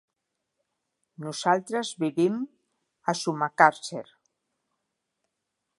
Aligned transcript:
Nosaltres 1.25 1.91
vivim 2.05 2.39
a 3.13 3.15
Sumacàrcer. 3.21 4.05